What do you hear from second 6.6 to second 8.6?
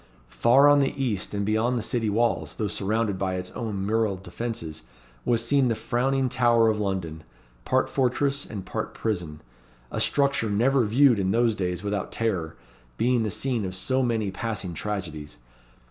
of London part fortress